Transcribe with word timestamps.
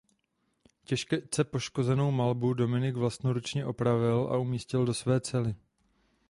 Těžce 0.85 1.43
poškozenou 1.43 2.11
malbu 2.11 2.53
Dominik 2.53 2.95
vlastnoručně 2.95 3.65
opravil 3.65 4.19
a 4.31 4.37
umístil 4.37 4.85
do 4.85 4.93
své 4.93 5.19
cely. 5.21 5.55